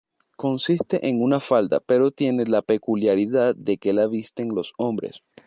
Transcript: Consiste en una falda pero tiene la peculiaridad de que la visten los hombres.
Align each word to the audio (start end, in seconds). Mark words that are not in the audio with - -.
Consiste 0.35 1.07
en 1.09 1.21
una 1.21 1.39
falda 1.39 1.79
pero 1.79 2.09
tiene 2.09 2.45
la 2.47 2.63
peculiaridad 2.63 3.55
de 3.55 3.77
que 3.77 3.93
la 3.93 4.07
visten 4.07 4.49
los 4.49 4.73
hombres. 4.79 5.21